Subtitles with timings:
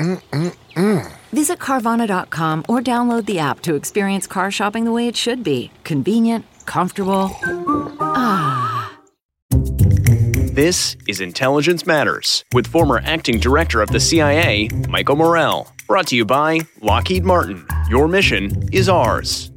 [0.00, 1.12] Mm-mm-mm.
[1.32, 5.70] Visit Carvana.com or download the app to experience car shopping the way it should be
[5.84, 7.30] convenient, comfortable.
[8.00, 8.96] Ah.
[9.50, 15.68] This is Intelligence Matters with former acting director of the CIA, Michael Morell.
[15.86, 17.66] Brought to you by Lockheed Martin.
[17.88, 19.49] Your mission is ours.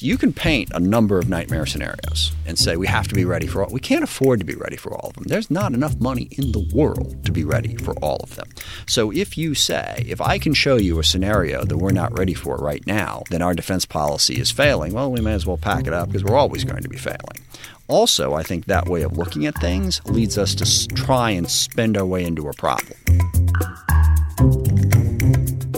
[0.00, 3.48] You can paint a number of nightmare scenarios and say we have to be ready
[3.48, 3.72] for all.
[3.72, 5.24] We can't afford to be ready for all of them.
[5.26, 8.48] There's not enough money in the world to be ready for all of them.
[8.86, 12.32] So if you say, if I can show you a scenario that we're not ready
[12.32, 15.88] for right now, then our defense policy is failing, well, we may as well pack
[15.88, 17.44] it up because we're always going to be failing.
[17.88, 21.96] Also, I think that way of looking at things leads us to try and spend
[21.96, 22.94] our way into a problem.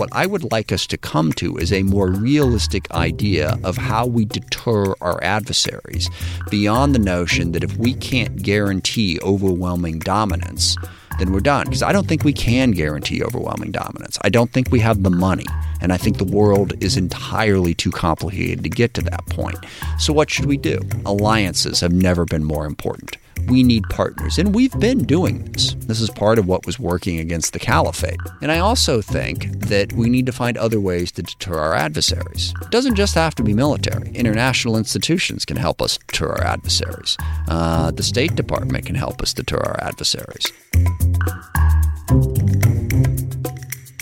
[0.01, 4.07] What I would like us to come to is a more realistic idea of how
[4.07, 6.09] we deter our adversaries
[6.48, 10.74] beyond the notion that if we can't guarantee overwhelming dominance,
[11.19, 11.67] then we're done.
[11.67, 14.19] Because I don't think we can guarantee overwhelming dominance.
[14.23, 15.45] I don't think we have the money.
[15.83, 19.58] And I think the world is entirely too complicated to get to that point.
[19.98, 20.80] So, what should we do?
[21.05, 24.39] Alliances have never been more important we need partners.
[24.39, 25.74] And we've been doing this.
[25.74, 28.20] This is part of what was working against the caliphate.
[28.42, 32.55] And I also think that we need to find other ways to deter our adversaries.
[32.62, 34.11] It doesn't just have to be military.
[34.12, 37.17] International institutions can help us deter our adversaries.
[37.48, 40.46] Uh, the State Department can help us deter our adversaries.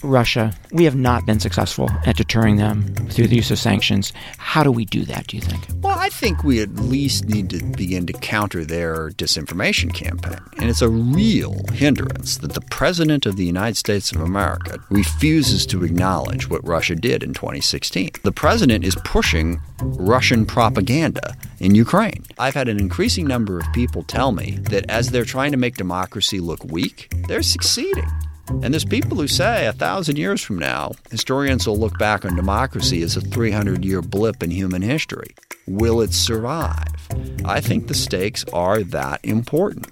[0.09, 4.13] Russia, we have not been successful at deterring them through the use of sanctions.
[4.39, 5.67] How do we do that, do you think?
[5.83, 10.39] Well, I think we at least need to begin to counter their disinformation campaign.
[10.59, 15.67] And it's a real hindrance that the President of the United States of America refuses
[15.67, 18.11] to acknowledge what Russia did in 2016.
[18.23, 22.25] The President is pushing Russian propaganda in Ukraine.
[22.39, 25.77] I've had an increasing number of people tell me that as they're trying to make
[25.77, 28.09] democracy look weak, they're succeeding.
[28.49, 32.35] And there's people who say a thousand years from now, historians will look back on
[32.35, 35.35] democracy as a 300 year blip in human history.
[35.67, 37.09] Will it survive?
[37.45, 39.89] I think the stakes are that important.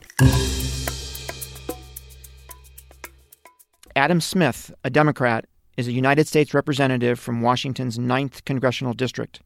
[3.95, 5.47] Adam Smith, a Democrat,
[5.77, 9.41] is a United States representative from Washington's 9th Congressional District.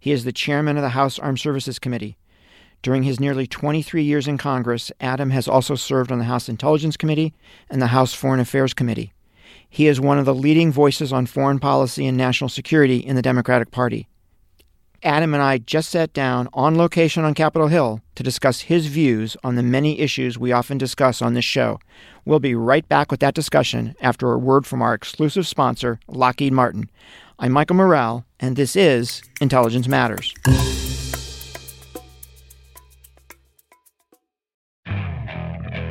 [0.00, 2.16] He is the chairman of the House Armed Services Committee.
[2.82, 6.96] During his nearly 23 years in Congress, Adam has also served on the House Intelligence
[6.96, 7.34] Committee
[7.68, 9.12] and the House Foreign Affairs Committee.
[9.68, 13.22] He is one of the leading voices on foreign policy and national security in the
[13.22, 14.08] Democratic Party.
[15.02, 19.36] Adam and I just sat down on location on Capitol Hill to discuss his views
[19.44, 21.78] on the many issues we often discuss on this show.
[22.24, 26.52] We'll be right back with that discussion after a word from our exclusive sponsor, Lockheed
[26.52, 26.90] Martin.
[27.38, 30.34] I'm Michael Morell, and this is Intelligence Matters.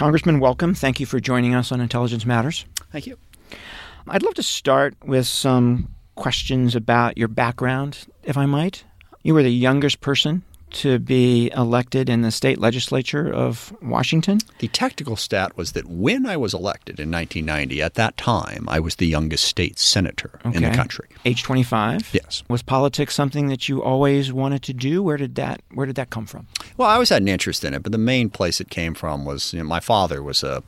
[0.00, 0.72] Congressman, welcome.
[0.72, 2.64] Thank you for joining us on Intelligence Matters.
[2.90, 3.18] Thank you.
[4.08, 8.82] I'd love to start with some questions about your background, if I might.
[9.22, 10.42] You were the youngest person
[10.72, 14.38] to be elected in the state legislature of Washington?
[14.58, 18.80] The technical stat was that when I was elected in 1990, at that time, I
[18.80, 21.08] was the youngest state senator in the country.
[21.24, 22.10] Age 25?
[22.12, 22.42] Yes.
[22.48, 25.02] Was politics something that you always wanted to do?
[25.02, 26.46] Where did that where did that come from?
[26.76, 29.24] Well, I always had an interest in it, but the main place it came from
[29.24, 30.62] was you know, my father was a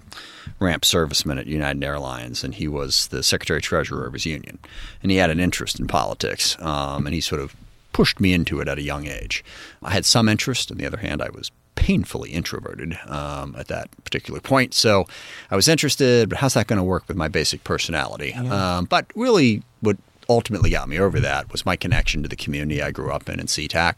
[0.58, 4.58] ramp serviceman at United Airlines, and he was the secretary treasurer of his union,
[5.02, 7.54] and he had an interest in politics, um, and he sort of
[7.92, 9.44] pushed me into it at a young age.
[9.82, 10.70] I had some interest.
[10.70, 14.74] On the other hand, I was painfully introverted um, at that particular point.
[14.74, 15.06] So
[15.50, 18.34] I was interested, but how's that going to work with my basic personality?
[18.34, 19.96] Um, but really, what
[20.28, 23.40] ultimately got me over that was my connection to the community I grew up in
[23.40, 23.96] in SeaTac.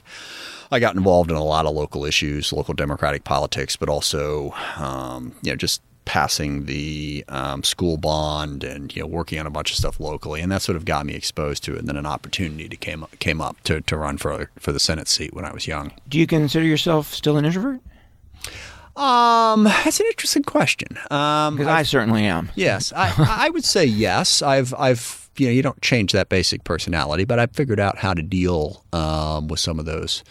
[0.70, 5.32] I got involved in a lot of local issues, local democratic politics, but also, um,
[5.42, 9.70] you know, just passing the um, school bond and you know working on a bunch
[9.70, 11.78] of stuff locally, and that sort of got me exposed to it.
[11.80, 15.08] And then an opportunity to came came up to, to run for for the Senate
[15.08, 15.92] seat when I was young.
[16.08, 17.80] Do you consider yourself still an introvert?
[18.96, 20.96] Um, that's an interesting question.
[21.10, 22.50] Um, Because I certainly am.
[22.54, 24.40] Yes, I, I would say yes.
[24.42, 28.14] I've I've you know you don't change that basic personality, but I've figured out how
[28.14, 30.22] to deal um, with some of those.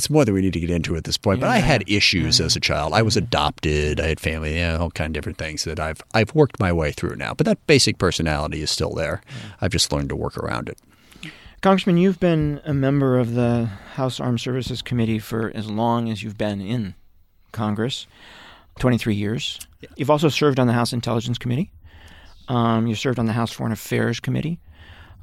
[0.00, 1.40] It's more than we need to get into at this point.
[1.40, 2.94] But I had issues as a child.
[2.94, 4.00] I was adopted.
[4.00, 4.54] I had family.
[4.54, 7.34] You know, all kind of different things that I've I've worked my way through now.
[7.34, 9.20] But that basic personality is still there.
[9.60, 10.78] I've just learned to work around it.
[11.60, 13.66] Congressman, you've been a member of the
[13.96, 16.94] House Armed Services Committee for as long as you've been in
[17.52, 18.06] Congress
[18.78, 19.60] 23 years.
[19.96, 21.70] You've also served on the House Intelligence Committee.
[22.48, 24.60] Um, you served on the House Foreign Affairs Committee.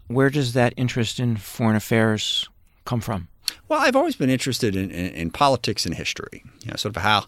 [0.05, 2.47] Where does that interest in foreign affairs
[2.85, 3.27] come from?
[3.67, 6.43] Well, I've always been interested in, in, in politics and history.
[6.63, 7.25] You know, sort of how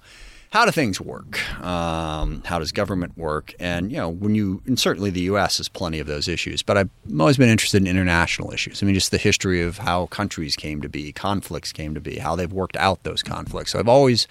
[0.52, 1.40] how do things work?
[1.64, 3.54] Um, how does government work?
[3.60, 5.58] And you know, when you and certainly the U.S.
[5.58, 6.90] has plenty of those issues, but I've
[7.20, 8.82] always been interested in international issues.
[8.82, 12.18] I mean, just the history of how countries came to be, conflicts came to be,
[12.18, 13.74] how they've worked out those conflicts.
[13.74, 14.28] So I've always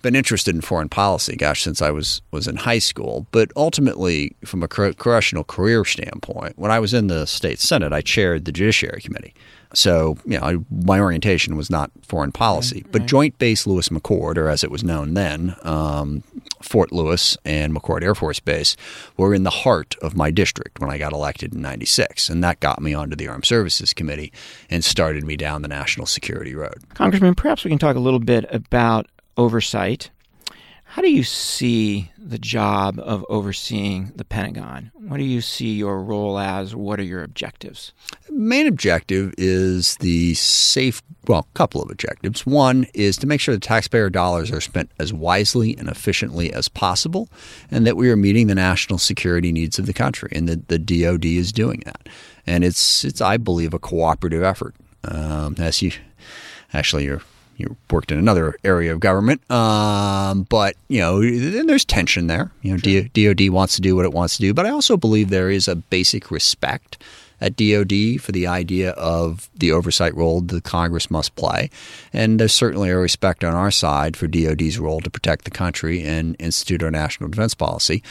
[0.00, 3.26] been interested in foreign policy, gosh, since I was was in high school.
[3.30, 8.00] But ultimately, from a congressional career standpoint, when I was in the state senate, I
[8.00, 9.34] chaired the Judiciary Committee.
[9.72, 14.36] So, you know, I, my orientation was not foreign policy, but Joint Base Lewis McChord,
[14.36, 16.24] or as it was known then, um,
[16.60, 18.76] Fort Lewis and McChord Air Force Base,
[19.16, 22.58] were in the heart of my district when I got elected in '96, and that
[22.60, 24.32] got me onto the Armed Services Committee
[24.68, 26.82] and started me down the national security road.
[26.94, 29.06] Congressman, perhaps we can talk a little bit about
[29.36, 30.10] oversight.
[30.90, 34.90] How do you see the job of overseeing the Pentagon?
[34.94, 36.74] What do you see your role as?
[36.74, 37.92] What are your objectives?
[38.30, 43.60] main objective is the safe well couple of objectives one is to make sure the
[43.60, 47.28] taxpayer dollars are spent as wisely and efficiently as possible
[47.70, 50.78] and that we are meeting the national security needs of the country and that the
[50.78, 52.08] dod is doing that
[52.46, 55.92] and it's it's i believe a cooperative effort um, as you
[56.72, 57.22] actually you're
[57.60, 62.50] you worked in another area of government, um, but you know, then there's tension there.
[62.62, 65.30] You know, DoD wants to do what it wants to do, but I also believe
[65.30, 67.02] there is a basic respect
[67.40, 71.70] at DoD for the idea of the oversight role the Congress must play,
[72.12, 76.02] and there's certainly a respect on our side for DoD's role to protect the country
[76.02, 78.02] and institute our national defense policy,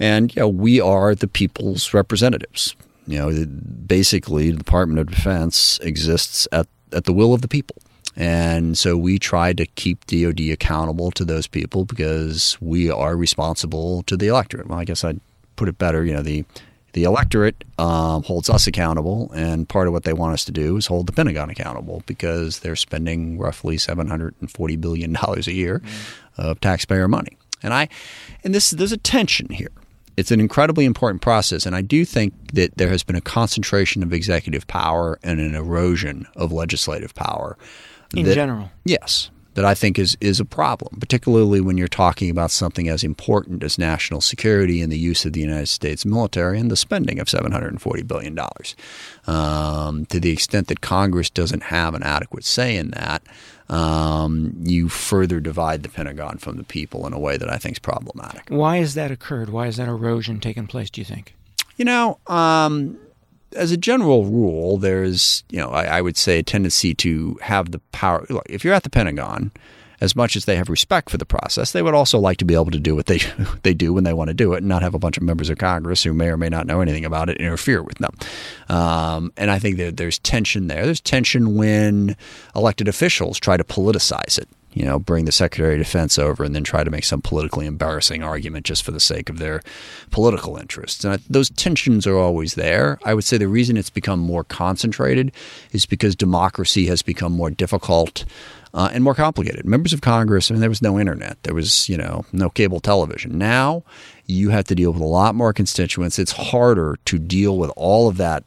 [0.00, 2.74] and you know, we are the people's representatives.
[3.08, 3.46] You know,
[3.86, 7.76] basically, the Department of Defense exists at at the will of the people.
[8.16, 14.02] And so we try to keep DOD accountable to those people because we are responsible
[14.04, 14.68] to the electorate.
[14.68, 15.20] Well, I guess I'd
[15.56, 16.04] put it better.
[16.04, 16.44] You know, the
[16.94, 20.78] the electorate um, holds us accountable, and part of what they want us to do
[20.78, 25.46] is hold the Pentagon accountable because they're spending roughly seven hundred and forty billion dollars
[25.46, 25.82] a year
[26.38, 27.36] of taxpayer money.
[27.62, 27.90] And I,
[28.44, 29.72] and this there's a tension here.
[30.16, 34.02] It's an incredibly important process, and I do think that there has been a concentration
[34.02, 37.58] of executive power and an erosion of legislative power.
[38.18, 38.70] In that- general.
[38.84, 43.02] Yes, that I think is is a problem, particularly when you're talking about something as
[43.02, 47.18] important as national security and the use of the United States military and the spending
[47.18, 48.76] of 740 billion dollars.
[49.26, 53.22] Um, to the extent that Congress doesn't have an adequate say in that,
[53.68, 57.76] um, you further divide the Pentagon from the people in a way that I think
[57.76, 58.44] is problematic.
[58.48, 59.48] Why has that occurred?
[59.48, 61.34] Why has that erosion taken place, do you think?
[61.76, 62.98] You know, um,
[63.56, 67.72] as a general rule, there's, you know, I, I would say a tendency to have
[67.72, 68.26] the power.
[68.28, 69.50] Look, if you're at the Pentagon,
[70.00, 72.54] as much as they have respect for the process, they would also like to be
[72.54, 73.20] able to do what they
[73.62, 75.48] they do when they want to do it, and not have a bunch of members
[75.48, 78.14] of Congress who may or may not know anything about it interfere with them.
[78.68, 80.84] Um, and I think that there's tension there.
[80.84, 82.16] There's tension when
[82.54, 84.48] elected officials try to politicize it.
[84.76, 87.64] You know, bring the Secretary of Defense over and then try to make some politically
[87.64, 89.62] embarrassing argument just for the sake of their
[90.10, 91.02] political interests.
[91.02, 92.98] And those tensions are always there.
[93.02, 95.32] I would say the reason it's become more concentrated
[95.72, 98.26] is because democracy has become more difficult
[98.74, 99.64] uh, and more complicated.
[99.64, 102.80] Members of Congress, I mean, there was no internet, there was, you know, no cable
[102.80, 103.38] television.
[103.38, 103.82] Now
[104.26, 106.18] you have to deal with a lot more constituents.
[106.18, 108.44] It's harder to deal with all of that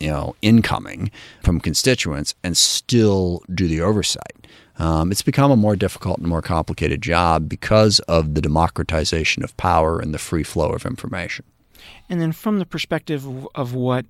[0.00, 1.10] you know, incoming
[1.42, 4.46] from constituents and still do the oversight.
[4.78, 9.56] Um, it's become a more difficult and more complicated job because of the democratization of
[9.56, 11.44] power and the free flow of information.
[12.08, 14.06] And then, from the perspective of what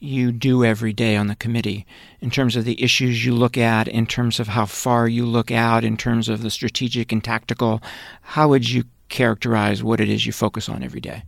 [0.00, 1.86] you do every day on the committee,
[2.20, 5.50] in terms of the issues you look at, in terms of how far you look
[5.50, 7.82] out, in terms of the strategic and tactical,
[8.22, 11.22] how would you characterize what it is you focus on every day?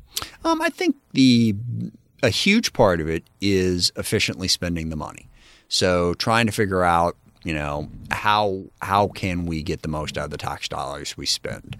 [0.44, 1.54] Um, I think the
[2.22, 5.28] a huge part of it is efficiently spending the money.
[5.68, 10.24] So trying to figure out, you know, how how can we get the most out
[10.26, 11.76] of the tax dollars we spend.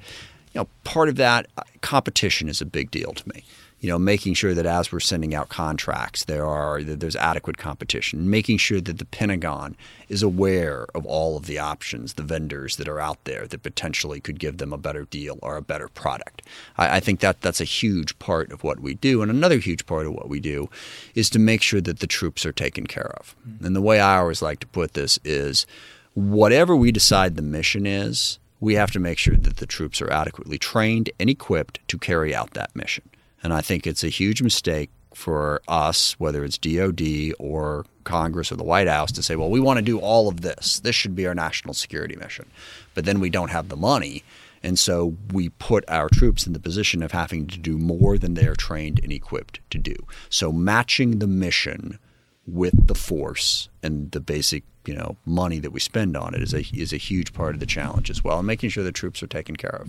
[0.54, 3.44] You know, part of that uh, competition is a big deal to me
[3.80, 7.56] you know, making sure that as we're sending out contracts, there are that there's adequate
[7.56, 9.74] competition, making sure that the Pentagon
[10.08, 14.20] is aware of all of the options, the vendors that are out there that potentially
[14.20, 16.42] could give them a better deal or a better product.
[16.76, 19.86] I, I think that that's a huge part of what we do, and another huge
[19.86, 20.68] part of what we do
[21.14, 23.34] is to make sure that the troops are taken care of.
[23.48, 23.66] Mm-hmm.
[23.66, 25.66] And the way I always like to put this is,
[26.14, 28.38] whatever we decide the mission is.
[28.62, 32.34] We have to make sure that the troops are adequately trained and equipped to carry
[32.34, 33.08] out that mission.
[33.42, 38.56] And I think it's a huge mistake for us, whether it's DOD or Congress or
[38.56, 40.80] the White House, to say, well, we want to do all of this.
[40.80, 42.46] This should be our national security mission.
[42.94, 44.22] But then we don't have the money.
[44.62, 48.34] And so we put our troops in the position of having to do more than
[48.34, 49.94] they are trained and equipped to do.
[50.28, 51.98] So matching the mission
[52.46, 56.54] with the force and the basic you know money that we spend on it is
[56.54, 59.22] a is a huge part of the challenge as well, and making sure the troops
[59.22, 59.88] are taken care of.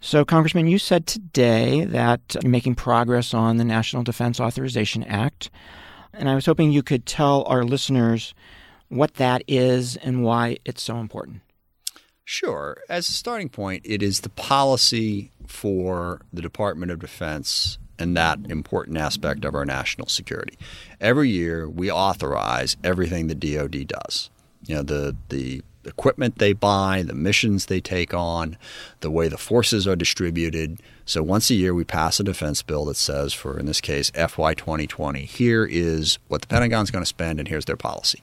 [0.00, 5.50] So, Congressman, you said today that you're making progress on the National Defense Authorization Act.
[6.12, 8.32] And I was hoping you could tell our listeners
[8.88, 11.40] what that is and why it's so important.
[12.24, 12.78] Sure.
[12.88, 18.38] As a starting point, it is the policy for the Department of Defense and that
[18.48, 20.56] important aspect of our national security.
[21.00, 24.30] Every year, we authorize everything the DoD does.
[24.66, 28.56] You know, the the equipment they buy, the missions they take on,
[29.00, 30.80] the way the forces are distributed.
[31.04, 34.10] So once a year, we pass a defense bill that says, for in this case,
[34.10, 38.22] FY 2020, here is what the Pentagon's going to spend, and here's their policy.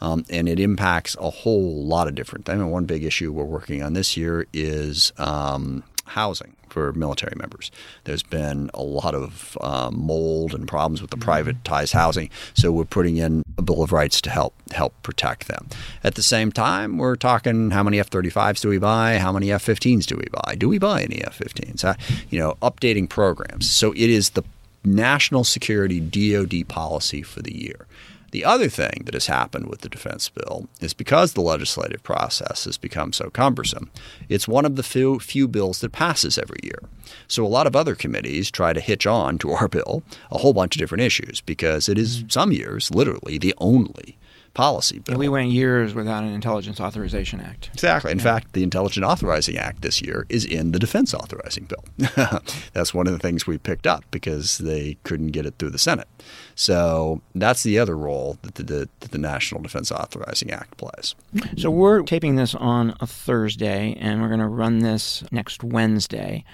[0.00, 2.60] Um, and it impacts a whole lot of different things.
[2.60, 7.70] Mean, one big issue we're working on this year is um, housing for military members.
[8.04, 11.50] There's been a lot of uh, mold and problems with the mm-hmm.
[11.50, 15.68] privatized housing, so we're putting in a bill of rights to help help protect them.
[16.04, 19.18] At the same time, we're talking how many F-35s do we buy?
[19.18, 20.54] How many F-15s do we buy?
[20.56, 21.84] Do we buy any F-15s?
[21.84, 21.94] Uh,
[22.30, 23.70] you know, updating programs.
[23.70, 24.42] So it is the
[24.84, 27.86] national security DoD policy for the year.
[28.32, 32.64] The other thing that has happened with the defense bill is because the legislative process
[32.64, 33.90] has become so cumbersome,
[34.28, 36.80] it's one of the few, few bills that passes every year.
[37.28, 40.52] So a lot of other committees try to hitch on to our bill a whole
[40.52, 42.28] bunch of different issues because it is mm-hmm.
[42.28, 44.18] some years literally the only
[44.56, 45.14] policy bill.
[45.14, 47.68] Yeah, we went years without an Intelligence Authorization Act.
[47.74, 48.10] Exactly.
[48.10, 48.24] In yeah.
[48.24, 52.40] fact, the Intelligence Authorizing Act this year is in the Defense Authorizing Bill.
[52.72, 55.78] that's one of the things we picked up because they couldn't get it through the
[55.78, 56.08] Senate.
[56.58, 61.14] So that's the other role that the, the, that the National Defense Authorizing Act plays.
[61.58, 66.44] So we're taping this on a Thursday, and we're going to run this next Wednesday.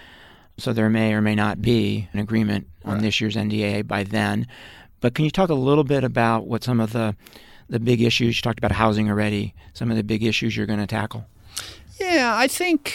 [0.58, 3.02] So there may or may not be an agreement on right.
[3.02, 4.48] this year's NDAA by then.
[5.00, 7.14] But can you talk a little bit about what some of the
[7.68, 8.36] the big issues?
[8.36, 9.54] You talked about housing already.
[9.72, 11.26] Some of the big issues you're going to tackle.
[12.00, 12.94] Yeah, I think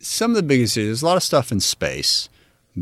[0.00, 0.86] some of the biggest issues.
[0.86, 2.28] There's a lot of stuff in space.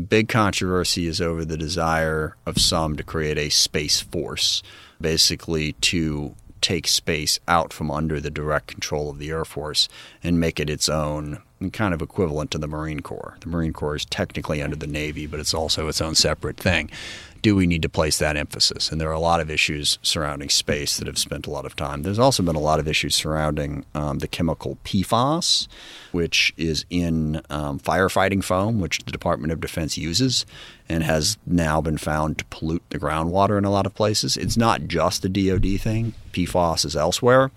[0.09, 4.61] Big controversy is over the desire of some to create a space force,
[5.01, 9.87] basically to take space out from under the direct control of the Air Force
[10.23, 11.41] and make it its own,
[11.71, 13.37] kind of equivalent to the Marine Corps.
[13.41, 16.89] The Marine Corps is technically under the Navy, but it's also its own separate thing
[17.41, 18.91] do we need to place that emphasis?
[18.91, 21.75] And there are a lot of issues surrounding space that have spent a lot of
[21.75, 22.01] time.
[22.03, 25.67] There's also been a lot of issues surrounding um, the chemical PFAS,
[26.11, 30.45] which is in um, firefighting foam, which the Department of Defense uses
[30.89, 34.37] and has now been found to pollute the groundwater in a lot of places.
[34.37, 36.13] It's not just a DoD thing.
[36.31, 37.51] PFAS is elsewhere.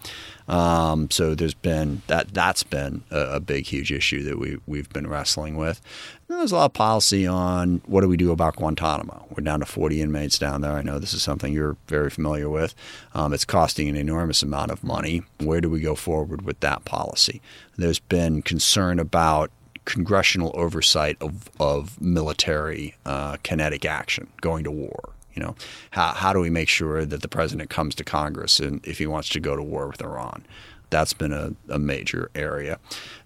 [0.48, 4.88] Um, so there's been that that's been a, a, big huge issue that we we've
[4.88, 5.80] been wrestling with.
[6.38, 9.26] There's a lot of policy on what do we do about Guantanamo.
[9.30, 10.72] We're down to 40 inmates down there.
[10.72, 12.74] I know this is something you're very familiar with.
[13.14, 15.22] Um, it's costing an enormous amount of money.
[15.38, 17.40] Where do we go forward with that policy?
[17.76, 19.50] There's been concern about
[19.84, 25.10] congressional oversight of, of military uh, kinetic action, going to war.
[25.34, 25.56] You know,
[25.90, 29.06] how, how do we make sure that the president comes to Congress and if he
[29.06, 30.44] wants to go to war with Iran?
[30.90, 32.78] That's been a, a, major area.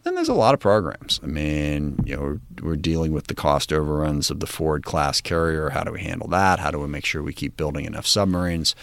[0.02, 1.18] Then there's a lot of programs.
[1.22, 5.20] I mean, you know, we're, we're, dealing with the cost overruns of the Ford class
[5.20, 5.70] carrier.
[5.70, 6.58] How do we handle that?
[6.58, 8.74] How do we make sure we keep building enough submarines?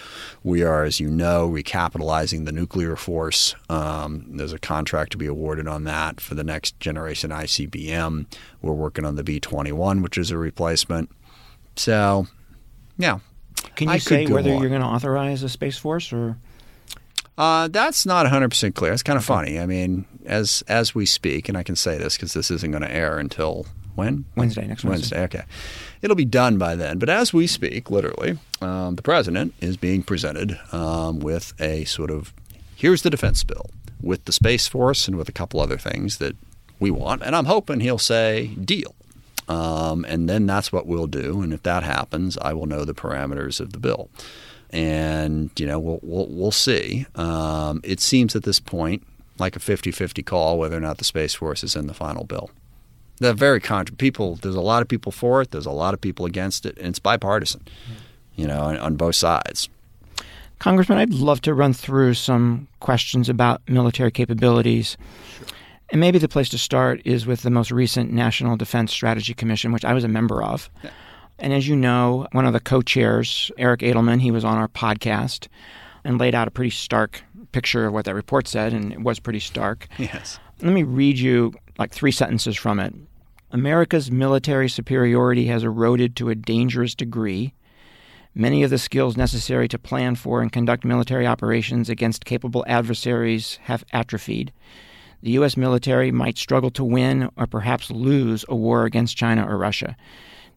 [0.44, 3.56] We are, as you know, recapitalizing the nuclear force.
[3.70, 8.26] Um, there's a contract to be awarded on that for the next generation ICBM.
[8.62, 11.12] We're working on the B 21, which is a replacement.
[11.76, 12.28] So,
[12.98, 13.20] yeah.
[13.76, 14.60] Can you I say whether on.
[14.60, 16.38] you're going to authorize a Space Force or?
[17.42, 18.94] Uh, that's not 100% clear.
[18.94, 19.60] It's kind of funny.
[19.60, 22.84] I mean, as as we speak, and I can say this because this isn't going
[22.84, 24.26] to air until when?
[24.36, 25.18] Wednesday, next Wednesday.
[25.18, 25.40] Wednesday.
[25.40, 25.50] Okay.
[26.04, 27.00] It'll be done by then.
[27.00, 32.12] But as we speak, literally, um, the president is being presented um, with a sort
[32.12, 32.32] of
[32.76, 36.36] here's the defense bill with the Space Force and with a couple other things that
[36.80, 37.24] we want.
[37.24, 38.94] And I'm hoping he'll say deal.
[39.48, 41.42] Um, and then that's what we'll do.
[41.42, 44.12] And if that happens, I will know the parameters of the bill
[44.72, 47.06] and you know we'll we'll, we'll see.
[47.16, 49.06] Um, it seems at this point
[49.40, 52.52] like a 50-50 call whether or not the Space Force is in the final bill.
[53.20, 54.36] They're very contra- people.
[54.36, 55.52] There's a lot of people for it.
[55.52, 57.68] There's a lot of people against it, and it's bipartisan.
[58.36, 59.70] You know, on, on both sides.
[60.60, 64.96] Congressman, I'd love to run through some questions about military capabilities.
[65.38, 65.48] Sure.
[65.92, 69.72] And maybe the place to start is with the most recent National Defense Strategy Commission,
[69.72, 70.70] which I was a member of.
[70.84, 70.92] Yeah.
[71.40, 74.68] And as you know, one of the co chairs, Eric Edelman, he was on our
[74.68, 75.48] podcast
[76.04, 79.20] and laid out a pretty stark picture of what that report said, and it was
[79.20, 79.88] pretty stark.
[79.98, 80.40] Yes.
[80.62, 82.94] Let me read you like three sentences from it.
[83.52, 87.54] America's military superiority has eroded to a dangerous degree.
[88.34, 93.60] Many of the skills necessary to plan for and conduct military operations against capable adversaries
[93.64, 94.54] have atrophied.
[95.22, 95.58] The U.S.
[95.58, 99.98] military might struggle to win or perhaps lose a war against China or Russia.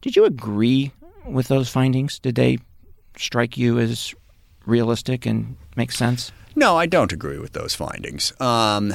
[0.05, 0.93] Did you agree
[1.25, 2.19] with those findings?
[2.19, 2.59] Did they
[3.17, 4.15] strike you as
[4.67, 6.31] realistic and make sense?
[6.55, 8.31] No, I don't agree with those findings.
[8.39, 8.93] Um,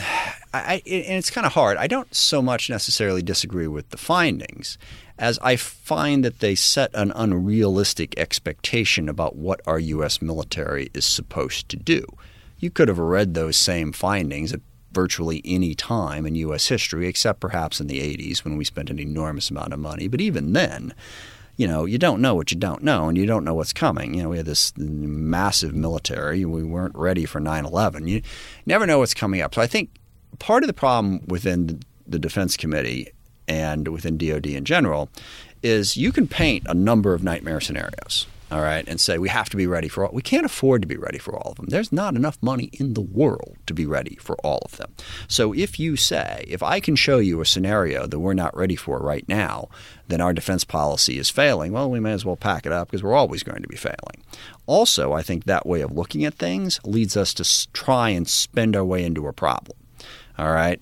[0.54, 1.78] I, and it's kind of hard.
[1.78, 4.78] I don't so much necessarily disagree with the findings
[5.18, 10.22] as I find that they set an unrealistic expectation about what our U.S.
[10.22, 12.06] military is supposed to do.
[12.60, 16.68] You could have read those same findings at virtually any time in U.S.
[16.68, 20.08] history, except perhaps in the 80s when we spent an enormous amount of money.
[20.08, 20.94] But even then,
[21.58, 24.14] you know, you don't know what you don't know, and you don't know what's coming.
[24.14, 26.46] You know, we had this massive military.
[26.46, 28.08] We weren't ready for 9 11.
[28.08, 28.22] You
[28.66, 29.56] never know what's coming up.
[29.56, 29.90] So I think
[30.40, 33.10] part of the problem within the Defense Committee
[33.48, 35.10] and within DoD in general
[35.62, 39.50] is you can paint a number of nightmare scenarios all right, and say we have
[39.50, 40.12] to be ready for all.
[40.14, 41.68] We can't afford to be ready for all of them.
[41.68, 44.94] There's not enough money in the world to be ready for all of them.
[45.28, 48.76] So if you say, if I can show you a scenario that we're not ready
[48.76, 49.70] for right now,
[50.08, 53.04] then our defense policy is failing, well, we may as well pack it up because
[53.04, 54.24] we're always going to be failing.
[54.66, 58.76] Also, I think that way of looking at things leads us to try and spend
[58.76, 59.78] our way into a problem.
[60.38, 60.82] All right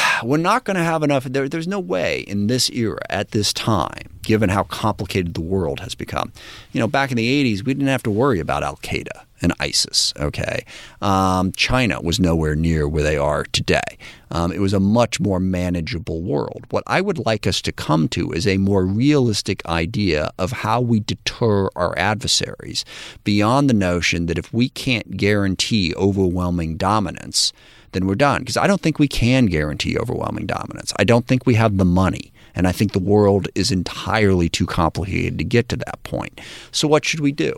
[0.22, 1.24] we're not going to have enough.
[1.24, 5.80] There, there's no way in this era, at this time, given how complicated the world
[5.80, 6.32] has become.
[6.72, 9.52] You know, back in the 80s, we didn't have to worry about Al Qaeda and
[9.58, 10.64] ISIS, okay?
[11.00, 13.98] Um, China was nowhere near where they are today.
[14.30, 16.64] Um, it was a much more manageable world.
[16.70, 20.80] What I would like us to come to is a more realistic idea of how
[20.80, 22.84] we deter our adversaries
[23.24, 27.52] beyond the notion that if we can't guarantee overwhelming dominance,
[27.90, 28.40] then we're done.
[28.40, 30.92] Because I don't think we can guarantee overwhelming dominance.
[30.96, 32.31] I don't think we have the money.
[32.54, 36.40] And I think the world is entirely too complicated to get to that point.
[36.70, 37.54] So, what should we do?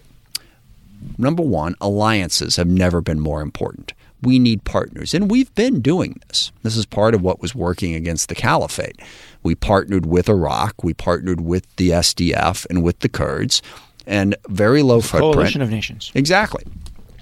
[1.19, 3.93] Number one, alliances have never been more important.
[4.23, 5.13] We need partners.
[5.13, 6.51] And we've been doing this.
[6.63, 9.01] This is part of what was working against the caliphate.
[9.43, 13.61] We partnered with Iraq, we partnered with the SDF and with the Kurds,
[14.07, 15.35] and very low footprint.
[15.35, 16.11] Coalition of nations.
[16.15, 16.65] Exactly.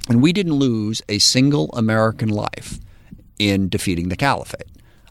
[0.08, 2.78] And we didn't lose a single American life
[3.38, 4.68] in defeating the caliphate.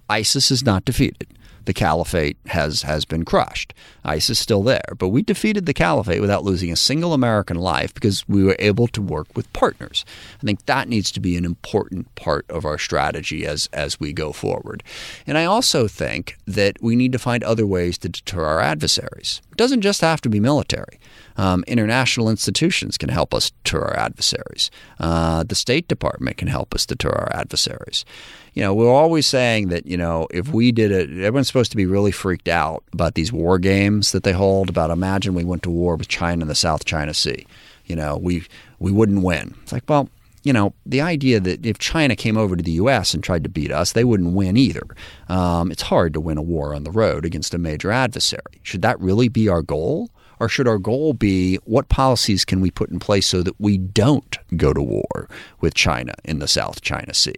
[0.10, 1.28] ISIS is not defeated.
[1.66, 3.74] The caliphate has has been crushed.
[4.04, 7.94] ISIS is still there, but we defeated the caliphate without losing a single American life
[7.94, 10.04] because we were able to work with partners.
[10.42, 14.14] I think that needs to be an important part of our strategy as as we
[14.14, 14.84] go forward.
[15.28, 19.42] And I also think that we need to find other ways to deter our adversaries.
[19.52, 21.00] It doesn't just have to be military.
[21.38, 24.72] Um, international institutions can help us deter our adversaries.
[25.00, 28.06] Uh, the State Department can help us deter our adversaries.
[28.54, 31.78] You know, we're always saying that, you know, if we did it, everyone's supposed to
[31.78, 35.64] be really freaked out about these war games that they hold about imagine we went
[35.64, 37.46] to war with China in the South China Sea.
[37.86, 38.46] You know, we,
[38.80, 39.56] we wouldn't win.
[39.64, 40.10] It's like, well,
[40.44, 43.14] you know, the idea that if China came over to the U.S.
[43.14, 44.88] and tried to beat us, they wouldn't win either.
[45.30, 48.60] Um, it's hard to win a war on the road against a major adversary.
[48.64, 50.10] Should that really be our goal?
[50.42, 53.78] Or should our goal be what policies can we put in place so that we
[53.78, 57.36] don't go to war with China in the South China Sea?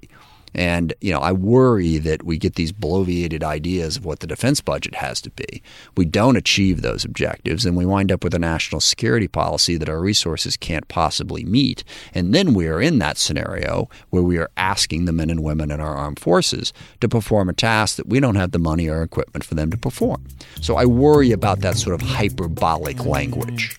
[0.56, 4.62] And, you know, I worry that we get these bloviated ideas of what the defense
[4.62, 5.62] budget has to be.
[5.98, 9.89] We don't achieve those objectives, and we wind up with a national security policy that
[9.89, 11.84] our resources can't possibly meet.
[12.13, 15.72] And then we are in that scenario where we are asking the men and women
[15.72, 19.02] in our armed forces to perform a task that we don't have the money or
[19.02, 20.24] equipment for them to perform.
[20.62, 23.78] So I worry about that sort of hyperbolic language.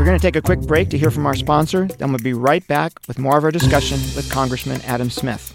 [0.00, 2.32] We're going to take a quick break to hear from our sponsor, then we'll be
[2.32, 5.54] right back with more of our discussion with Congressman Adam Smith.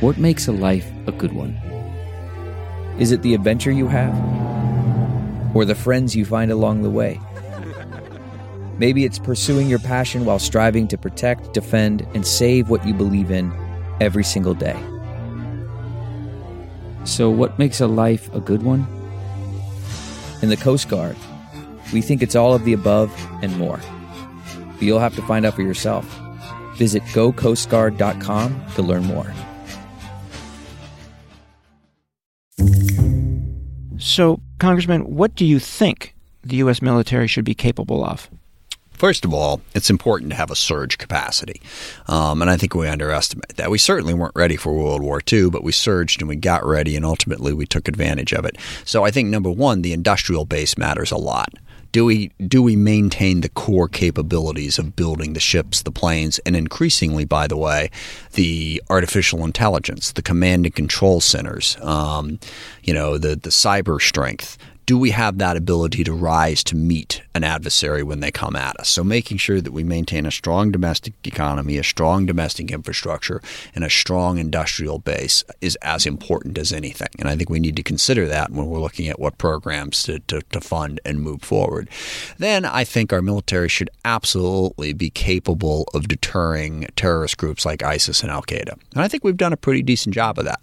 [0.00, 1.54] What makes a life a good one?
[3.00, 4.14] Is it the adventure you have?
[5.56, 7.20] Or the friends you find along the way?
[8.78, 13.32] Maybe it's pursuing your passion while striving to protect, defend, and save what you believe
[13.32, 13.52] in
[14.00, 14.80] every single day.
[17.06, 18.86] So, what makes a life a good one?
[20.42, 21.16] In the Coast Guard,
[21.92, 23.10] we think it's all of the above
[23.42, 23.80] and more.
[24.74, 26.04] But you'll have to find out for yourself.
[26.76, 29.32] Visit gocoastguard.com to learn more.
[33.98, 36.82] So, Congressman, what do you think the U.S.
[36.82, 38.28] military should be capable of?
[38.96, 41.60] First of all, it's important to have a surge capacity.
[42.08, 43.70] Um, and I think we underestimate that.
[43.70, 46.96] We certainly weren't ready for World War II, but we surged and we got ready,
[46.96, 48.56] and ultimately we took advantage of it.
[48.84, 51.54] So I think, number one, the industrial base matters a lot.
[51.92, 56.54] Do we do we maintain the core capabilities of building the ships, the planes, and
[56.54, 57.90] increasingly, by the way,
[58.32, 62.38] the artificial intelligence, the command and control centers, um,
[62.82, 64.58] you know, the the cyber strength?
[64.86, 68.78] Do we have that ability to rise to meet an adversary when they come at
[68.78, 68.88] us?
[68.88, 73.42] So, making sure that we maintain a strong domestic economy, a strong domestic infrastructure,
[73.74, 77.08] and a strong industrial base is as important as anything.
[77.18, 80.20] And I think we need to consider that when we're looking at what programs to,
[80.20, 81.90] to, to fund and move forward.
[82.38, 88.22] Then I think our military should absolutely be capable of deterring terrorist groups like ISIS
[88.22, 88.78] and Al Qaeda.
[88.94, 90.62] And I think we've done a pretty decent job of that.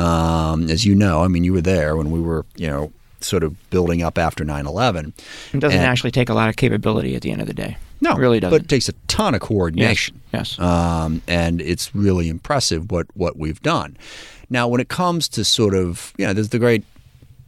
[0.00, 2.92] Um, as you know, I mean, you were there when we were, you know,
[3.24, 5.12] sort of building up after 9-11.
[5.52, 7.76] It doesn't And- actually take a lot of capability at the end of the day.
[8.00, 8.56] No, it really doesn't.
[8.58, 10.20] But it takes a ton of coordination.
[10.32, 10.58] Yes.
[10.58, 13.96] Um, and it's really impressive what, what we've done.
[14.50, 16.84] Now, when it comes to sort of, you know, there's the great,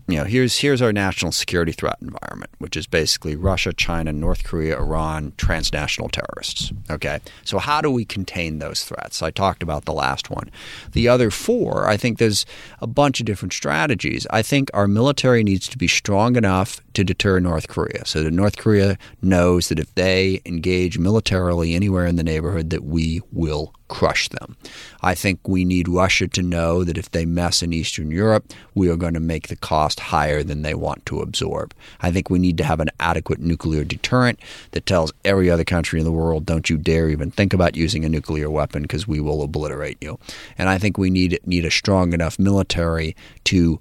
[0.09, 4.45] you know, here's here's our national security threat environment, which is basically Russia, China, North
[4.45, 6.73] Korea, Iran, transnational terrorists.
[6.89, 9.21] Okay, so how do we contain those threats?
[9.21, 10.51] I talked about the last one.
[10.93, 12.47] The other four, I think there's
[12.81, 14.27] a bunch of different strategies.
[14.31, 18.31] I think our military needs to be strong enough to deter North Korea, so that
[18.31, 23.75] North Korea knows that if they engage militarily anywhere in the neighborhood, that we will
[23.89, 24.57] crush them.
[25.03, 28.89] I think we need Russia to know that if they mess in Eastern Europe, we
[28.89, 31.75] are going to make the cost higher than they want to absorb.
[32.01, 34.41] I think we need to have an adequate nuclear deterrent
[34.73, 38.05] that tells every other country in the world, don't you dare even think about using
[38.05, 40.19] a nuclear weapon because we will obliterate you.
[40.59, 43.81] And I think we need need a strong enough military to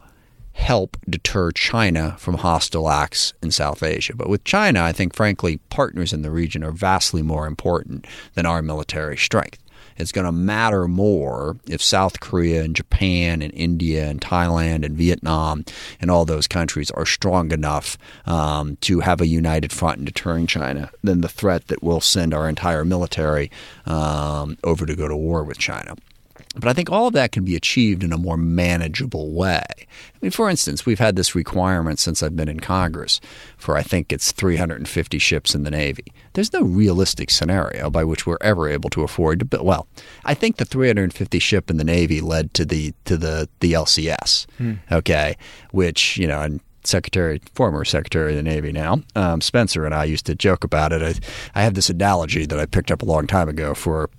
[0.55, 4.15] help deter China from hostile acts in South Asia.
[4.15, 8.45] But with China, I think, frankly, partners in the region are vastly more important than
[8.45, 9.59] our military strength.
[9.97, 14.97] It's going to matter more if South Korea and Japan and India and Thailand and
[14.97, 15.63] Vietnam
[16.01, 20.47] and all those countries are strong enough um, to have a united front in deterring
[20.47, 23.49] China than the threat that will send our entire military
[23.85, 25.95] um, over to go to war with China.
[26.55, 29.63] But I think all of that can be achieved in a more manageable way.
[29.77, 33.19] I mean, for instance, we've had this requirement since I've been in Congress
[33.57, 36.05] for I think it's 350 ships in the Navy.
[36.33, 39.65] There's no realistic scenario by which we're ever able to afford to build.
[39.65, 39.87] Well,
[40.23, 44.45] I think the 350 ship in the Navy led to the to the the LCS,
[44.57, 44.73] hmm.
[44.91, 45.37] okay,
[45.71, 50.03] which you know, and Secretary, former Secretary of the Navy now, um, Spencer and I
[50.05, 51.01] used to joke about it.
[51.01, 54.09] I, I have this analogy that I picked up a long time ago for,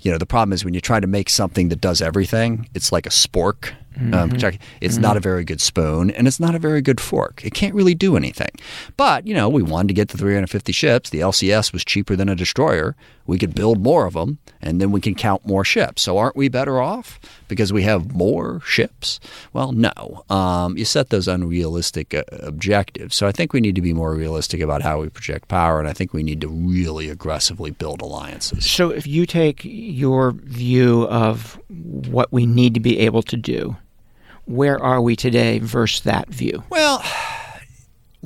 [0.00, 2.92] you know, the problem is when you try to make something that does everything, it's
[2.92, 3.72] like a spork.
[4.12, 7.42] Um, check- it's not a very good spoon, and it's not a very good fork.
[7.42, 8.50] It can't really do anything.
[8.98, 11.08] But you know, we wanted to get to 350 ships.
[11.08, 12.94] The LCS was cheaper than a destroyer.
[13.26, 16.02] We could build more of them, and then we can count more ships.
[16.02, 19.20] So aren't we better off because we have more ships?
[19.52, 20.24] Well, no.
[20.30, 23.16] Um, you set those unrealistic uh, objectives.
[23.16, 25.88] So I think we need to be more realistic about how we project power, and
[25.88, 28.70] I think we need to really aggressively build alliances.
[28.70, 33.76] So, if you take your view of what we need to be able to do,
[34.46, 36.62] where are we today versus that view?
[36.70, 37.02] Well,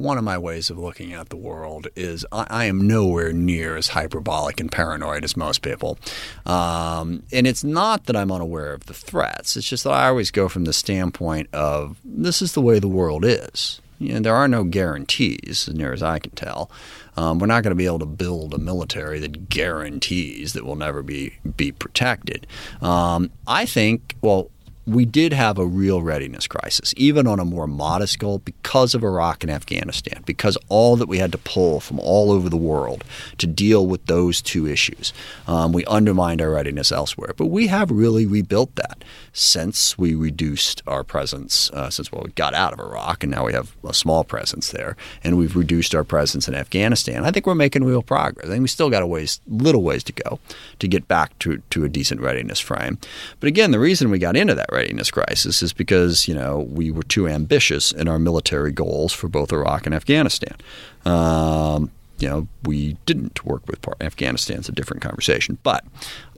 [0.01, 3.77] one of my ways of looking at the world is I, I am nowhere near
[3.77, 5.99] as hyperbolic and paranoid as most people.
[6.47, 10.31] Um, and it's not that I'm unaware of the threats, it's just that I always
[10.31, 13.81] go from the standpoint of this is the way the world is.
[13.99, 16.71] You know, there are no guarantees, as near as I can tell.
[17.19, 20.77] Um, we're not going to be able to build a military that guarantees that we'll
[20.77, 22.47] never be be protected.
[22.81, 24.51] Um, I think, well,
[24.91, 29.05] we did have a real readiness crisis, even on a more modest goal, because of
[29.05, 33.05] Iraq and Afghanistan, because all that we had to pull from all over the world
[33.39, 35.13] to deal with those two issues.
[35.47, 37.35] Um, we undermined our readiness elsewhere.
[37.37, 42.33] But we have really rebuilt that since we reduced our presence, uh, since well, we
[42.33, 45.95] got out of Iraq and now we have a small presence there, and we've reduced
[45.95, 47.25] our presence in Afghanistan.
[47.25, 48.47] I think we're making real progress.
[48.47, 50.41] I think we still got a ways, little ways to go
[50.79, 52.99] to get back to, to a decent readiness frame.
[53.39, 54.73] But again, the reason we got into that
[55.11, 59.53] crisis is because you know we were too ambitious in our military goals for both
[59.53, 60.57] Iraq and Afghanistan.
[61.05, 63.97] Um, you know, we didn't work with part.
[64.03, 65.85] Afghanistan's a different conversation, but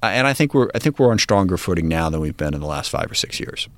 [0.03, 2.55] uh, and I think we're I think we're on stronger footing now than we've been
[2.55, 3.69] in the last five or six years.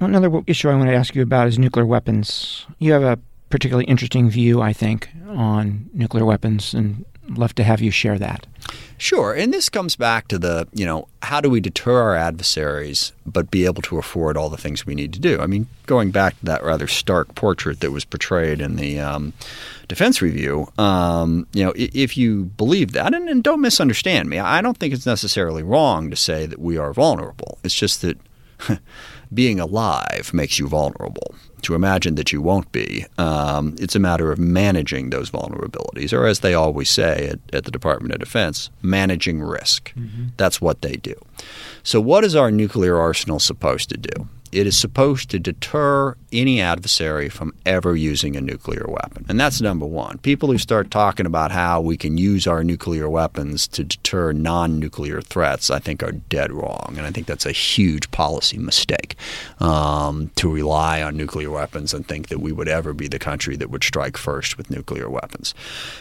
[0.00, 2.66] Another issue I want to ask you about is nuclear weapons.
[2.78, 7.80] You have a particularly interesting view, I think, on nuclear weapons, and love to have
[7.80, 8.46] you share that.
[8.96, 13.12] Sure, and this comes back to the you know how do we deter our adversaries
[13.26, 15.40] but be able to afford all the things we need to do?
[15.40, 19.32] I mean, going back to that rather stark portrait that was portrayed in the um,
[19.88, 24.60] defense review, um, you know, if you believe that, and, and don't misunderstand me, I
[24.60, 27.58] don't think it's necessarily wrong to say that we are vulnerable.
[27.64, 28.18] It's just that
[29.34, 31.34] being alive makes you vulnerable.
[31.64, 36.26] To imagine that you won't be, um, it's a matter of managing those vulnerabilities, or
[36.26, 39.92] as they always say at, at the Department of Defense, managing risk.
[39.94, 40.26] Mm-hmm.
[40.36, 41.14] That's what they do.
[41.82, 44.28] So, what is our nuclear arsenal supposed to do?
[44.54, 49.26] It is supposed to deter any adversary from ever using a nuclear weapon.
[49.28, 50.18] And that's number one.
[50.18, 54.78] People who start talking about how we can use our nuclear weapons to deter non
[54.78, 56.94] nuclear threats, I think, are dead wrong.
[56.96, 59.16] And I think that's a huge policy mistake
[59.58, 63.56] um, to rely on nuclear weapons and think that we would ever be the country
[63.56, 65.52] that would strike first with nuclear weapons.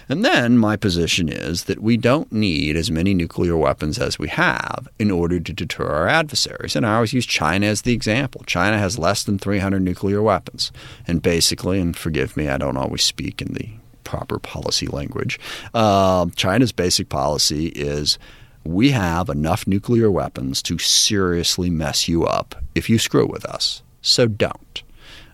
[0.07, 4.27] And then my position is that we don't need as many nuclear weapons as we
[4.29, 6.75] have in order to deter our adversaries.
[6.75, 8.42] And I always use China as the example.
[8.45, 10.71] China has less than 300 nuclear weapons.
[11.07, 13.69] And basically, and forgive me, I don't always speak in the
[14.03, 15.39] proper policy language,
[15.73, 18.19] uh, China's basic policy is
[18.63, 23.81] we have enough nuclear weapons to seriously mess you up if you screw with us.
[24.01, 24.83] So don't.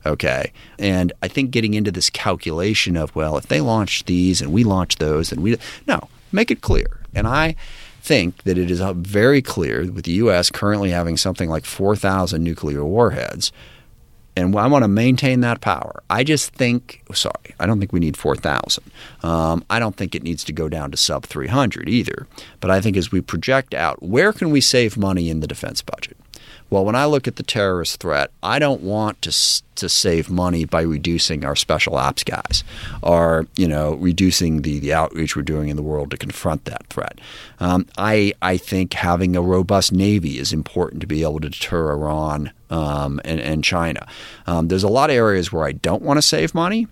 [0.05, 0.51] Okay.
[0.77, 4.63] And I think getting into this calculation of, well, if they launch these and we
[4.63, 5.57] launch those, and we.
[5.87, 7.01] No, make it clear.
[7.13, 7.55] And I
[8.09, 10.49] think that it is very clear with the U.S.
[10.49, 13.51] currently having something like 4,000 nuclear warheads.
[14.35, 16.01] And I want to maintain that power.
[16.09, 18.83] I just think, sorry, I don't think we need 4,000.
[19.21, 22.25] Um, I don't think it needs to go down to sub 300 either.
[22.61, 25.83] But I think as we project out, where can we save money in the defense
[25.83, 26.17] budget?
[26.69, 29.31] Well, when I look at the terrorist threat, I don't want to
[29.75, 32.63] to save money by reducing our special ops guys,
[33.01, 36.85] or you know, reducing the, the outreach we're doing in the world to confront that
[36.87, 37.19] threat.
[37.59, 41.91] Um, I I think having a robust navy is important to be able to deter
[41.91, 44.05] Iran um, and, and China.
[44.45, 46.87] Um, there's a lot of areas where I don't want to save money,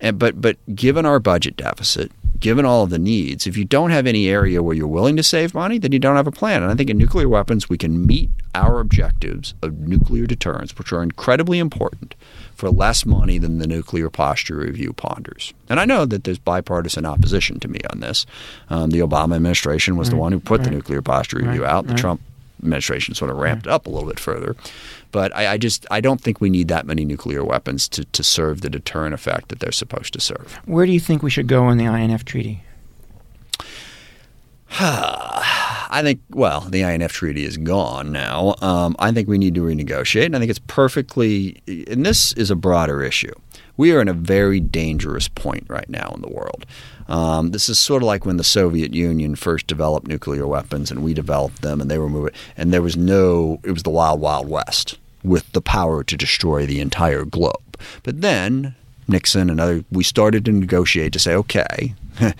[0.00, 3.90] and but but given our budget deficit, given all of the needs, if you don't
[3.90, 6.62] have any area where you're willing to save money, then you don't have a plan.
[6.62, 10.92] And I think in nuclear weapons, we can meet our objectives of nuclear deterrence, which
[10.92, 12.14] are incredibly important,
[12.54, 15.52] for less money than the nuclear posture review ponders.
[15.68, 18.26] And I know that there's bipartisan opposition to me on this.
[18.70, 21.62] Um, the Obama administration was right, the one who put right, the nuclear posture review
[21.62, 21.86] right, out.
[21.86, 22.20] The Trump
[22.60, 24.56] administration sort of ramped up a little bit further.
[25.10, 28.22] But I, I, just I don't think we need that many nuclear weapons to, to
[28.22, 30.58] serve the deterrent effect that they're supposed to serve.
[30.64, 32.62] Where do you think we should go in the INF treaty?
[35.90, 38.54] I think, well, the INF treaty is gone now.
[38.60, 40.26] Um, I think we need to renegotiate.
[40.26, 43.32] And I think it's perfectly, and this is a broader issue.
[43.78, 46.66] We are in a very dangerous point right now in the world.
[47.08, 51.02] Um, this is sort of like when the Soviet Union first developed nuclear weapons and
[51.02, 54.20] we developed them and they were moving, and there was no, it was the wild,
[54.20, 54.98] wild west.
[55.24, 57.78] with the power to destroy the entire globe.
[58.02, 58.74] But then
[59.08, 61.94] Nixon and other we started to negotiate to say, okay,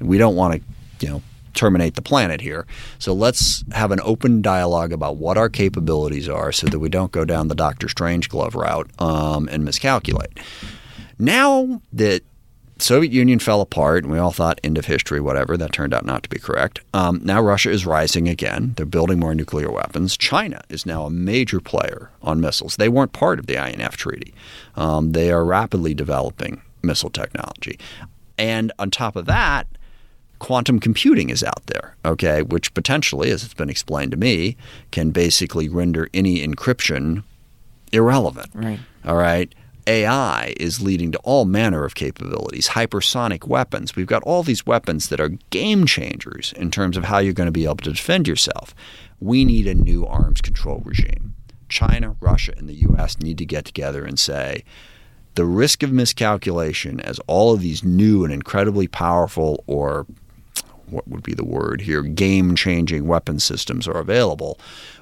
[0.00, 1.22] we don't want to, you know,
[1.54, 2.66] terminate the planet here.
[2.98, 7.12] So let's have an open dialogue about what our capabilities are so that we don't
[7.12, 10.38] go down the Doctor Strangelove route um, and miscalculate.
[11.18, 12.22] Now that
[12.82, 15.56] Soviet Union fell apart, and we all thought end of history, whatever.
[15.56, 16.80] That turned out not to be correct.
[16.92, 18.74] Um, now Russia is rising again.
[18.76, 20.16] They're building more nuclear weapons.
[20.16, 22.76] China is now a major player on missiles.
[22.76, 24.34] They weren't part of the INF Treaty.
[24.74, 27.78] Um, they are rapidly developing missile technology.
[28.36, 29.66] And on top of that,
[30.40, 34.56] quantum computing is out there, okay, which potentially, as it's been explained to me,
[34.90, 37.22] can basically render any encryption
[37.92, 38.50] irrelevant.
[38.54, 38.80] Right.
[39.04, 39.54] All right.
[39.86, 43.96] AI is leading to all manner of capabilities, hypersonic weapons.
[43.96, 47.46] We've got all these weapons that are game changers in terms of how you're going
[47.46, 48.74] to be able to defend yourself.
[49.20, 51.34] We need a new arms control regime.
[51.68, 53.18] China, Russia, and the U.S.
[53.18, 54.64] need to get together and say
[55.34, 60.06] the risk of miscalculation as all of these new and incredibly powerful or
[60.92, 64.58] what would be the word here, game changing weapon systems are available,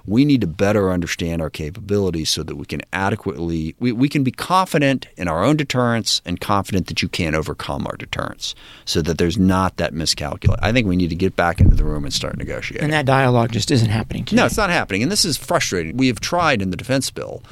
[0.07, 4.25] we need to better understand our capabilities so that we can adequately, we, we can
[4.25, 9.03] be confident in our own deterrence and confident that you can't overcome our deterrence so
[9.03, 10.63] that there's not that miscalculation.
[10.63, 12.85] I think we need to get back into the room and start negotiating.
[12.85, 14.41] And that dialogue just isn't happening today.
[14.41, 15.03] No, it's not happening.
[15.03, 15.97] And this is frustrating.
[15.97, 17.43] We have tried in the defense bill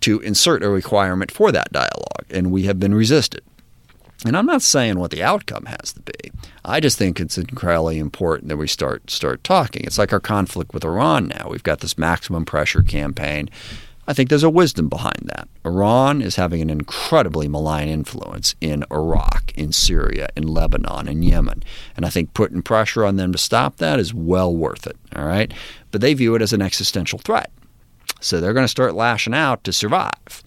[0.00, 3.42] to insert a requirement for that dialogue, and we have been resisted.
[4.24, 6.32] And I'm not saying what the outcome has to be.
[6.64, 9.84] I just think it's incredibly important that we start start talking.
[9.84, 11.48] It's like our conflict with Iran now.
[11.50, 13.48] We've got this maximum pressure campaign.
[14.08, 15.48] I think there's a wisdom behind that.
[15.66, 21.62] Iran is having an incredibly malign influence in Iraq, in Syria, in Lebanon, in Yemen.
[21.94, 24.96] And I think putting pressure on them to stop that is well worth it.
[25.14, 25.52] All right.
[25.90, 27.52] But they view it as an existential threat.
[28.20, 30.42] So they're going to start lashing out to survive.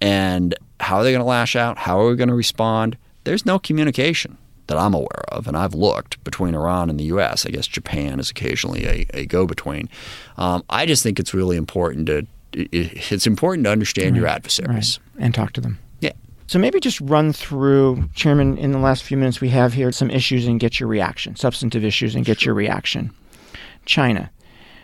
[0.00, 1.78] And how are they going to lash out?
[1.78, 2.96] How are we going to respond?
[3.24, 7.46] There's no communication that I'm aware of, and I've looked between Iran and the U.S.
[7.46, 9.88] I guess Japan is occasionally a, a go-between.
[10.36, 15.00] Um, I just think it's really important to it's important to understand right, your adversaries
[15.14, 15.24] right.
[15.24, 15.78] and talk to them.
[16.00, 16.12] Yeah.
[16.46, 20.10] So maybe just run through, Chairman, in the last few minutes we have here, some
[20.10, 22.50] issues and get your reaction, substantive issues and get sure.
[22.50, 23.10] your reaction.
[23.86, 24.30] China.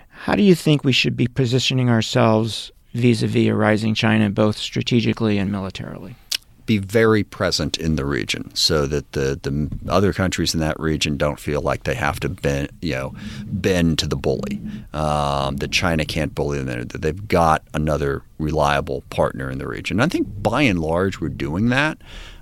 [0.09, 5.38] How do you think we should be positioning ourselves vis-a-vis a rising China, both strategically
[5.38, 6.16] and militarily?
[6.68, 11.16] Be very present in the region so that the, the other countries in that region
[11.16, 13.14] don't feel like they have to bend, you know,
[13.46, 14.61] bend to the bully.
[14.92, 16.87] Um, that China can't bully them.
[16.87, 19.98] That they've got another reliable partner in the region.
[19.98, 21.98] I think by and large we're doing that.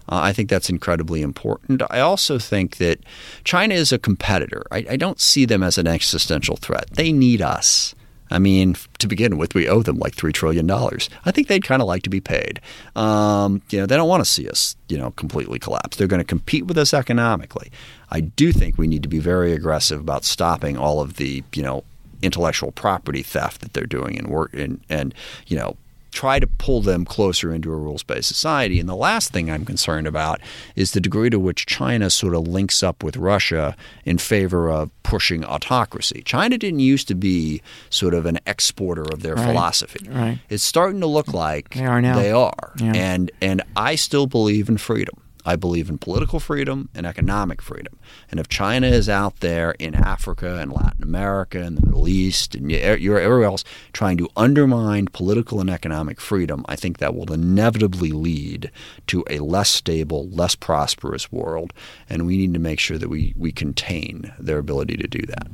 [0.08, 1.82] Uh, I think that's incredibly important.
[1.88, 3.00] I also think that
[3.44, 4.64] China is a competitor.
[4.72, 6.90] I, I don't see them as an existential threat.
[6.92, 7.94] They need us.
[8.30, 11.08] I mean, to begin with, we owe them like three trillion dollars.
[11.24, 12.60] I think they'd kind of like to be paid.
[12.94, 15.96] Um, you know, they don't want to see us, you know, completely collapse.
[15.96, 17.70] They're going to compete with us economically.
[18.10, 21.62] I do think we need to be very aggressive about stopping all of the, you
[21.62, 21.84] know,
[22.22, 25.14] intellectual property theft that they're doing and work and and
[25.46, 25.76] you know
[26.16, 28.80] try to pull them closer into a rules based society.
[28.80, 30.40] And the last thing I'm concerned about
[30.74, 33.76] is the degree to which China sort of links up with Russia
[34.06, 36.22] in favor of pushing autocracy.
[36.24, 39.46] China didn't used to be sort of an exporter of their right.
[39.46, 40.08] philosophy.
[40.08, 40.38] Right.
[40.48, 42.16] It's starting to look like they are now.
[42.16, 42.72] They are.
[42.78, 42.92] Yeah.
[42.94, 45.20] And and I still believe in freedom.
[45.46, 47.98] I believe in political freedom and economic freedom.
[48.30, 52.56] And if China is out there in Africa and Latin America and the Middle East
[52.56, 58.10] and everywhere else trying to undermine political and economic freedom, I think that will inevitably
[58.10, 58.72] lead
[59.06, 61.72] to a less stable, less prosperous world.
[62.10, 65.46] And we need to make sure that we, we contain their ability to do that.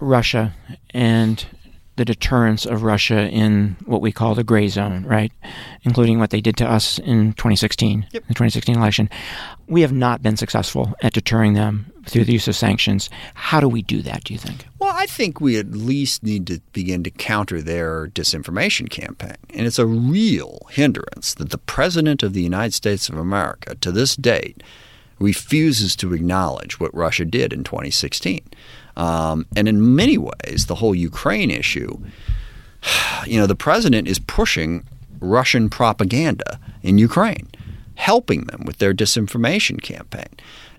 [0.00, 0.52] Russia
[0.90, 1.46] and
[2.02, 5.30] the deterrence of Russia in what we call the gray zone, right?
[5.84, 8.26] Including what they did to us in 2016, yep.
[8.26, 9.08] the 2016 election.
[9.68, 13.08] We have not been successful at deterring them through the use of sanctions.
[13.34, 14.66] How do we do that, do you think?
[14.80, 19.36] Well, I think we at least need to begin to counter their disinformation campaign.
[19.50, 23.92] And it's a real hindrance that the President of the United States of America, to
[23.92, 24.60] this date,
[25.20, 28.42] refuses to acknowledge what Russia did in 2016.
[28.96, 31.98] Um, and in many ways, the whole Ukraine issue,
[33.26, 34.84] you know, the president is pushing
[35.20, 37.48] Russian propaganda in Ukraine,
[37.94, 40.28] helping them with their disinformation campaign.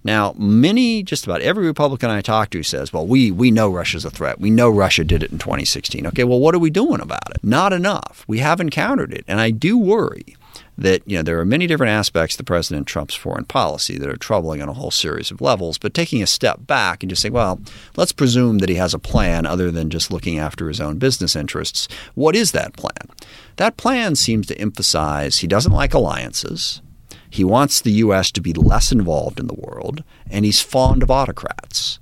[0.03, 4.03] Now, many, just about every Republican I talk to says, well, we, we know Russia's
[4.03, 4.39] a threat.
[4.39, 6.05] We know Russia did it in 2016.
[6.07, 7.41] Okay, well, what are we doing about it?
[7.41, 8.25] Not enough.
[8.27, 9.23] We haven't countered it.
[9.29, 10.35] And I do worry
[10.77, 14.17] that you know there are many different aspects to President Trump's foreign policy that are
[14.17, 15.77] troubling on a whole series of levels.
[15.77, 17.61] But taking a step back and just saying, well,
[17.95, 21.35] let's presume that he has a plan other than just looking after his own business
[21.35, 21.87] interests.
[22.15, 23.09] What is that plan?
[23.57, 26.81] That plan seems to emphasize he doesn't like alliances.
[27.29, 28.31] He wants the U.S.
[28.31, 31.99] to be less involved in the world, and he's fond of autocrats.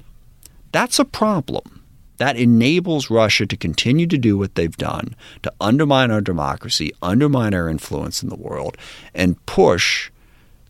[0.74, 1.81] That's a problem.
[2.22, 7.56] That enables Russia to continue to do what they've done to undermine our democracy, undermine
[7.56, 8.78] our influence in the world,
[9.16, 10.12] and push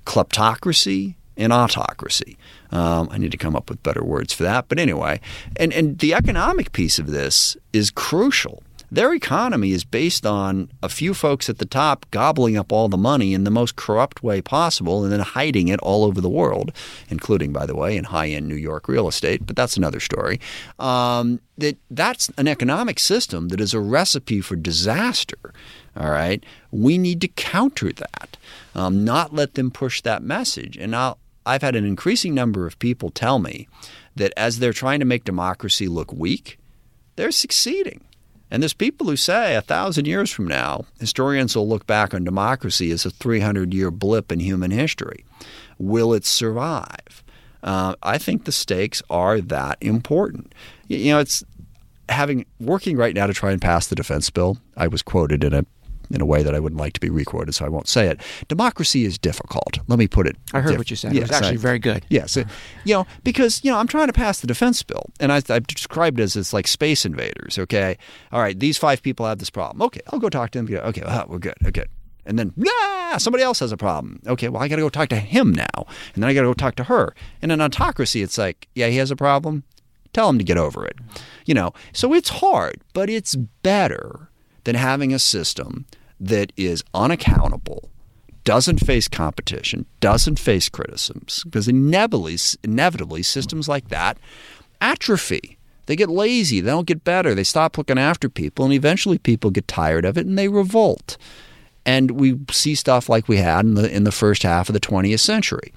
[0.05, 2.37] kleptocracy and autocracy.
[2.71, 4.69] Um, I need to come up with better words for that.
[4.69, 5.19] But anyway,
[5.57, 10.89] and, and the economic piece of this is crucial their economy is based on a
[10.89, 14.41] few folks at the top gobbling up all the money in the most corrupt way
[14.41, 16.73] possible and then hiding it all over the world,
[17.09, 19.45] including, by the way, in high end New York real estate.
[19.45, 20.41] But that's another story.
[20.77, 25.53] Um, that that's an economic system that is a recipe for disaster.
[25.95, 28.37] All right, we need to counter that,
[28.75, 30.75] um, not let them push that message.
[30.75, 33.69] And I'll, I've had an increasing number of people tell me
[34.15, 36.59] that as they're trying to make democracy look weak,
[37.15, 38.01] they're succeeding.
[38.51, 42.25] And there's people who say a thousand years from now, historians will look back on
[42.25, 45.25] democracy as a 300 year blip in human history.
[45.79, 47.23] Will it survive?
[47.63, 50.53] Uh, I think the stakes are that important.
[50.87, 51.43] You know, it's
[52.09, 54.57] having working right now to try and pass the defense bill.
[54.75, 55.65] I was quoted in a
[56.13, 58.21] in a way that I wouldn't like to be recorded, so I won't say it.
[58.47, 59.79] Democracy is difficult.
[59.87, 60.37] Let me put it.
[60.53, 61.13] I heard diff- what you said.
[61.13, 62.05] Yes, it was actually I, very good.
[62.09, 62.45] Yes, you
[62.93, 66.19] know, because you know I'm trying to pass the defense bill, and I, I've described
[66.19, 67.57] it as it's like space invaders.
[67.57, 67.97] Okay,
[68.31, 69.81] all right, these five people have this problem.
[69.81, 70.73] Okay, I'll go talk to them.
[70.73, 71.55] Okay, well, we're good.
[71.65, 71.85] Okay.
[72.23, 74.21] And then, ah, somebody else has a problem.
[74.27, 75.87] Okay, well, I got to go talk to him now.
[76.13, 77.15] And then I got to go talk to her.
[77.41, 79.63] In an autocracy, it's like, yeah, he has a problem.
[80.13, 80.97] Tell him to get over it.
[81.45, 84.29] You know, so it's hard, but it's better
[84.65, 85.85] than having a system
[86.21, 87.89] that is unaccountable,
[88.43, 94.17] doesn't face competition, doesn't face criticisms, because inevitably, inevitably systems like that
[94.79, 95.57] atrophy.
[95.87, 99.51] They get lazy, they don't get better, they stop looking after people, and eventually people
[99.51, 101.17] get tired of it and they revolt.
[101.85, 104.79] And we see stuff like we had in the in the first half of the
[104.79, 105.73] 20th century.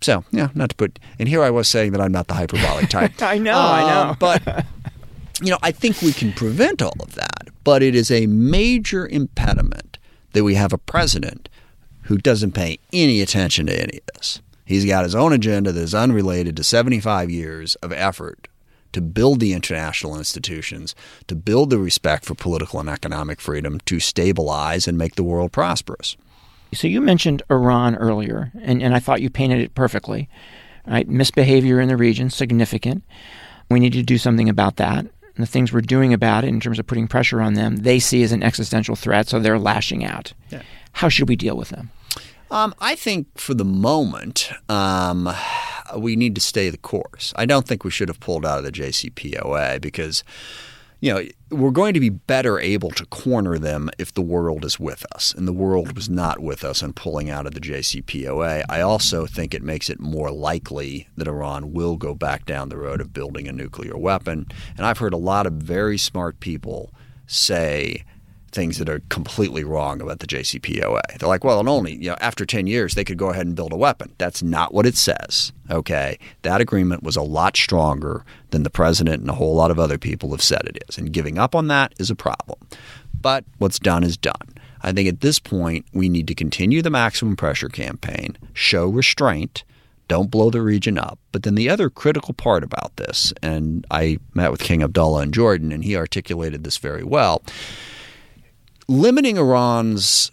[0.00, 2.90] So, yeah, not to put, and here I was saying that I'm not the hyperbolic
[2.90, 3.12] type.
[3.22, 4.10] I know, I know.
[4.10, 4.66] Um, but
[5.40, 9.06] you know, I think we can prevent all of that, but it is a major
[9.06, 9.98] impediment
[10.32, 11.48] that we have a president
[12.02, 14.42] who doesn't pay any attention to any of this.
[14.64, 18.48] He's got his own agenda that is unrelated to 75 years of effort
[18.92, 20.94] to build the international institutions,
[21.26, 25.52] to build the respect for political and economic freedom, to stabilize and make the world
[25.52, 26.16] prosperous.
[26.72, 30.28] So you mentioned Iran earlier, and, and I thought you painted it perfectly.
[30.86, 31.08] Right?
[31.08, 33.04] Misbehavior in the region, significant.
[33.70, 35.06] We need to do something about that.
[35.36, 37.98] And the things we're doing about it in terms of putting pressure on them, they
[37.98, 40.32] see as an existential threat, so they're lashing out.
[40.50, 40.62] Yeah.
[40.92, 41.90] How should we deal with them?
[42.50, 45.28] Um, I think for the moment, um,
[45.96, 47.32] we need to stay the course.
[47.34, 50.22] I don't think we should have pulled out of the JCPOA because,
[51.00, 51.24] you know,
[51.54, 55.34] we're going to be better able to corner them if the world is with us.
[55.34, 58.64] And the world was not with us in pulling out of the JCPOA.
[58.68, 62.78] I also think it makes it more likely that Iran will go back down the
[62.78, 64.46] road of building a nuclear weapon.
[64.76, 66.92] And I've heard a lot of very smart people
[67.26, 68.04] say
[68.54, 71.18] things that are completely wrong about the JCPOA.
[71.18, 73.56] They're like, well, and only you know after 10 years they could go ahead and
[73.56, 74.14] build a weapon.
[74.16, 75.52] That's not what it says.
[75.70, 78.24] Okay, that agreement was a lot stronger
[78.54, 81.12] than the president and a whole lot of other people have said it is, and
[81.12, 82.58] giving up on that is a problem.
[83.20, 84.54] But what's done is done.
[84.82, 89.64] I think at this point we need to continue the maximum pressure campaign, show restraint.
[90.08, 91.18] Don't blow the region up.
[91.32, 95.32] But then the other critical part about this, and I met with King Abdullah in
[95.32, 97.42] Jordan, and he articulated this very well
[98.86, 100.30] limiting Iran's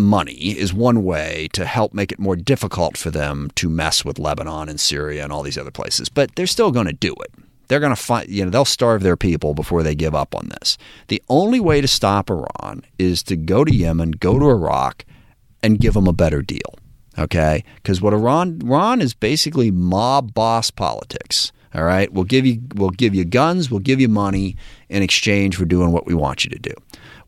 [0.00, 4.18] money is one way to help make it more difficult for them to mess with
[4.18, 6.08] Lebanon and Syria and all these other places.
[6.08, 7.32] But they're still going to do it.
[7.68, 10.48] They're going to find, you know, they'll starve their people before they give up on
[10.48, 10.76] this.
[11.06, 15.04] The only way to stop Iran is to go to Yemen, go to Iraq,
[15.62, 16.74] and give them a better deal.
[17.16, 17.62] Okay?
[17.76, 21.52] Because what Iran, Iran is basically mob boss politics.
[21.72, 24.56] All right, we'll give you we'll give you guns, we'll give you money
[24.88, 26.72] in exchange for doing what we want you to do.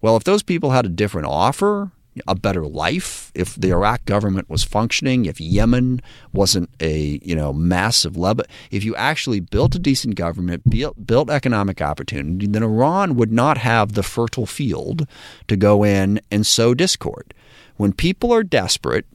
[0.01, 1.93] Well, if those people had a different offer,
[2.27, 6.01] a better life, if the Iraq government was functioning, if Yemen
[6.33, 11.31] wasn't a you know massive Lebanon, if you actually built a decent government, built, built
[11.31, 15.07] economic opportunity, then Iran would not have the fertile field
[15.49, 17.35] to go in and sow discord.
[17.77, 19.07] When people are desperate,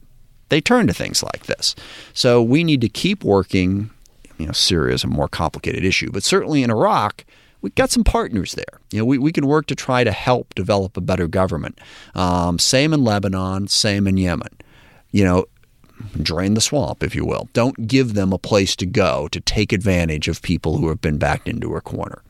[0.48, 1.74] they turn to things like this.
[2.12, 3.90] So we need to keep working.
[4.38, 7.24] You know, Syria is a more complicated issue, but certainly in Iraq,
[7.60, 8.80] we got some partners there.
[8.92, 11.80] You know, we, we can work to try to help develop a better government.
[12.14, 14.56] Um, same in Lebanon, same in Yemen.
[15.10, 15.46] You know,
[16.22, 17.48] drain the swamp, if you will.
[17.52, 21.18] Don't give them a place to go to take advantage of people who have been
[21.18, 22.22] backed into a corner.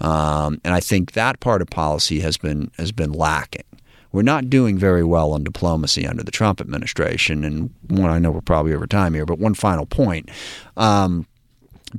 [0.00, 3.64] Um, and I think that part of policy has been has been lacking.
[4.10, 7.44] We're not doing very well on diplomacy under the Trump administration.
[7.44, 10.30] And one, I know we're probably over time here, but one final point.
[10.76, 11.26] Um,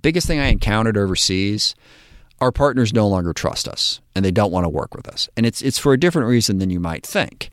[0.02, 1.74] biggest thing I encountered overseas
[2.44, 5.30] our partners no longer trust us and they don't want to work with us.
[5.38, 7.50] And it's it's for a different reason than you might think.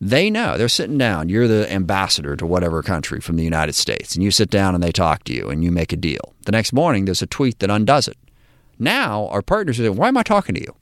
[0.00, 1.28] They know they're sitting down.
[1.28, 4.82] You're the ambassador to whatever country from the United States, and you sit down and
[4.82, 6.34] they talk to you and you make a deal.
[6.46, 8.16] The next morning, there's a tweet that undoes it.
[8.78, 10.74] Now, our partners are saying, Why am I talking to you?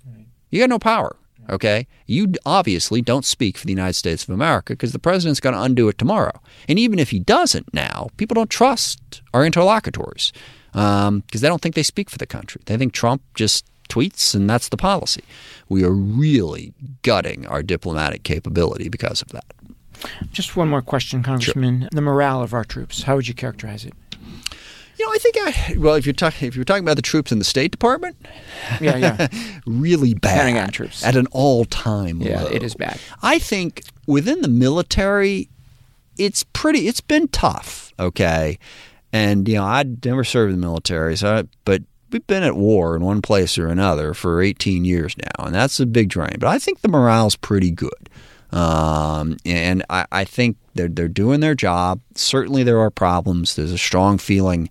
[0.51, 1.17] You got no power.
[1.49, 1.87] Okay?
[2.07, 5.63] You obviously don't speak for the United States of America because the president's going to
[5.63, 6.41] undo it tomorrow.
[6.69, 10.33] And even if he doesn't now, people don't trust our interlocutors
[10.73, 12.61] because um, they don't think they speak for the country.
[12.67, 15.23] They think Trump just tweets and that's the policy.
[15.69, 19.47] We are really gutting our diplomatic capability because of that.
[20.31, 21.81] Just one more question, Congressman.
[21.81, 21.89] Sure.
[21.91, 23.95] The morale of our troops, how would you characterize it?
[24.99, 27.31] You know, I think I well, if you're talking if you're talking about the troops
[27.31, 28.17] in the State Department,
[28.81, 29.29] yeah, yeah,
[29.67, 30.39] really bad.
[30.39, 32.33] Pentagon troops at an all-time level.
[32.33, 32.51] yeah, low.
[32.51, 32.99] it is bad.
[33.23, 35.49] I think within the military,
[36.19, 36.89] it's pretty.
[36.89, 37.93] It's been tough.
[38.01, 38.59] Okay,
[39.13, 42.57] and you know, I'd never served in the military, so I, but we've been at
[42.57, 46.37] war in one place or another for 18 years now, and that's a big drain.
[46.39, 48.08] But I think the morale's pretty good.
[48.51, 52.01] Um, and I, I, think they're they're doing their job.
[52.15, 53.55] Certainly, there are problems.
[53.57, 54.71] There's a strong feeling,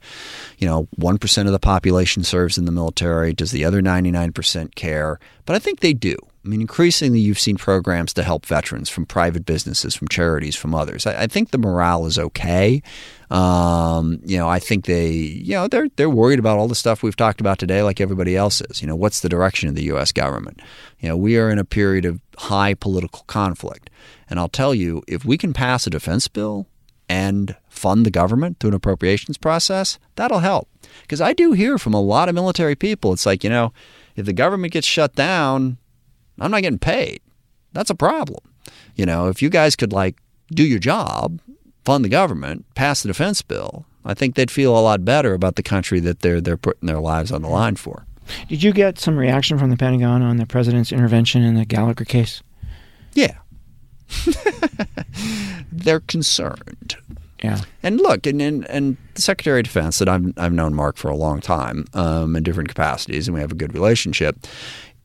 [0.57, 3.33] you know, one percent of the population serves in the military.
[3.33, 5.19] Does the other ninety nine percent care?
[5.45, 6.15] But I think they do.
[6.47, 10.73] I mean, increasingly, you've seen programs to help veterans from private businesses, from charities, from
[10.73, 11.05] others.
[11.05, 12.81] I, I think the morale is okay.
[13.29, 17.03] Um, you know, I think they, you know, they're they're worried about all the stuff
[17.03, 18.81] we've talked about today, like everybody else is.
[18.81, 20.13] You know, what's the direction of the U.S.
[20.13, 20.61] government?
[21.01, 23.89] You know, we are in a period of high political conflict,
[24.29, 26.65] and I'll tell you, if we can pass a defense bill
[27.09, 30.69] and fund the government through an appropriations process, that'll help.
[31.01, 33.73] Because I do hear from a lot of military people, it's like, you know,
[34.15, 35.77] if the government gets shut down,
[36.39, 37.21] I'm not getting paid.
[37.73, 38.43] That's a problem.
[38.95, 40.17] You know, if you guys could like
[40.51, 41.41] do your job
[41.85, 45.55] fund the government, pass the defense bill, I think they'd feel a lot better about
[45.55, 48.05] the country that they're they're putting their lives on the line for.
[48.49, 52.05] Did you get some reaction from the Pentagon on the president's intervention in the Gallagher
[52.05, 52.41] case?
[53.13, 53.37] Yeah.
[55.71, 56.97] they're concerned.
[57.43, 57.61] Yeah.
[57.83, 61.09] And look, and, and, and the Secretary of Defense that I've, I've known Mark for
[61.09, 64.47] a long time um, in different capacities, and we have a good relationship,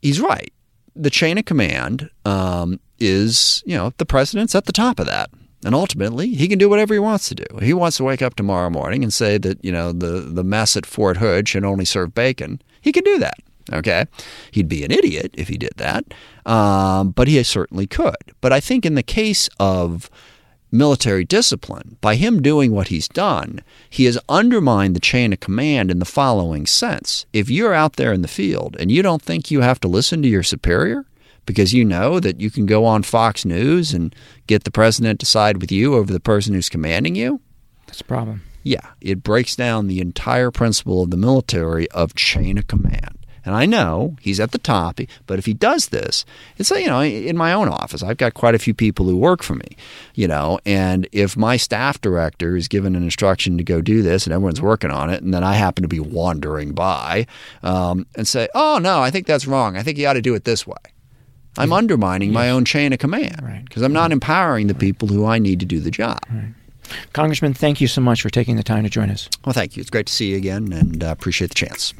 [0.01, 0.51] he's right.
[0.95, 5.29] The chain of command um, is, you know, the president's at the top of that.
[5.65, 7.45] And ultimately, he can do whatever he wants to do.
[7.61, 10.75] He wants to wake up tomorrow morning and say that, you know, the, the mess
[10.75, 12.61] at Fort Hood should only serve bacon.
[12.81, 13.37] He can do that.
[13.71, 14.05] Okay.
[14.51, 16.03] He'd be an idiot if he did that.
[16.45, 18.17] Um, but he certainly could.
[18.41, 20.09] But I think in the case of
[20.73, 25.91] military discipline, by him doing what he's done, he has undermined the chain of command
[25.91, 27.25] in the following sense.
[27.31, 30.21] If you're out there in the field and you don't think you have to listen
[30.23, 31.05] to your superior,
[31.45, 34.15] because you know that you can go on Fox News and
[34.47, 37.41] get the president to side with you over the person who's commanding you.
[37.87, 38.41] That's a problem.
[38.63, 43.17] Yeah, it breaks down the entire principle of the military of chain of command.
[43.45, 46.25] And I know he's at the top, but if he does this,
[46.57, 49.43] it's you know in my own office, I've got quite a few people who work
[49.43, 49.77] for me,
[50.15, 54.25] you know, and if my staff director is given an instruction to go do this
[54.25, 57.27] and everyone's working on it, and then I happen to be wandering by
[57.63, 59.77] um, and say, "Oh no, I think that's wrong.
[59.77, 60.75] I think you ought to do it this way."
[61.57, 61.77] I'm yeah.
[61.77, 62.35] undermining yes.
[62.35, 63.85] my own chain of command because right.
[63.85, 66.19] I'm not empowering the people who I need to do the job.
[66.31, 66.53] Right.
[67.13, 69.29] Congressman, thank you so much for taking the time to join us.
[69.45, 69.81] Well, thank you.
[69.81, 71.93] It's great to see you again and uh, appreciate the chance.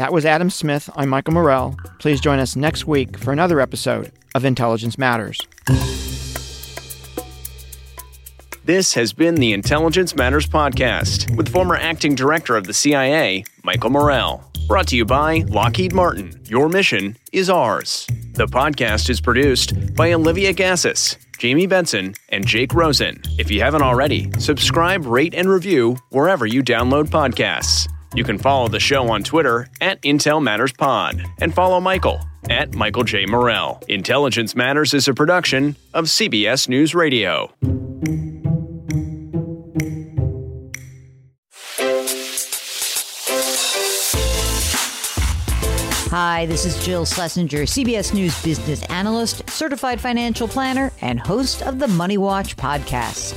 [0.00, 0.88] That was Adam Smith.
[0.96, 1.76] I'm Michael Morell.
[1.98, 5.40] Please join us next week for another episode of Intelligence Matters.
[8.64, 13.90] This has been the Intelligence Matters Podcast with former acting director of the CIA, Michael
[13.90, 14.50] Morell.
[14.68, 16.40] Brought to you by Lockheed Martin.
[16.46, 18.06] Your mission is ours.
[18.34, 23.20] The podcast is produced by Olivia Gazis, Jamie Benson, and Jake Rosen.
[23.38, 27.88] If you haven't already, subscribe, rate, and review wherever you download podcasts.
[28.14, 32.74] You can follow the show on Twitter at Intel Matters Pod and follow Michael at
[32.74, 33.24] Michael J.
[33.26, 33.80] Morell.
[33.88, 37.52] Intelligence Matters is a production of CBS News Radio.
[46.10, 51.78] Hi, this is Jill Schlesinger, CBS News business analyst, certified financial planner, and host of
[51.78, 53.36] the Money Watch podcast.